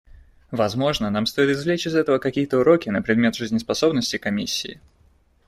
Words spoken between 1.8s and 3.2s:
из этого какие-то уроки на